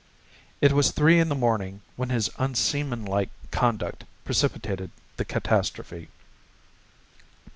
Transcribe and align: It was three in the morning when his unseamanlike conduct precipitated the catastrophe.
It 0.61 0.71
was 0.71 0.89
three 0.89 1.19
in 1.19 1.29
the 1.29 1.35
morning 1.35 1.81
when 1.95 2.09
his 2.09 2.29
unseamanlike 2.39 3.29
conduct 3.51 4.03
precipitated 4.25 4.89
the 5.17 5.25
catastrophe. 5.25 6.07